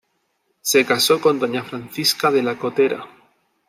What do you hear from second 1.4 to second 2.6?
Francisca de la